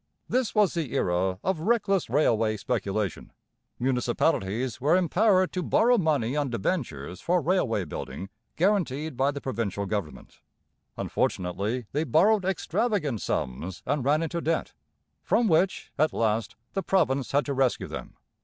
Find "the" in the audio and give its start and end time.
0.73-0.93, 9.29-9.39, 16.73-16.81